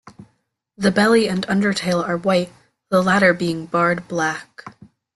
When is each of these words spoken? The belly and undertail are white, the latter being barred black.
The 0.77 0.89
belly 0.89 1.29
and 1.29 1.45
undertail 1.45 2.03
are 2.03 2.17
white, 2.17 2.51
the 2.89 3.03
latter 3.03 3.35
being 3.35 3.67
barred 3.67 4.07
black. 4.07 4.63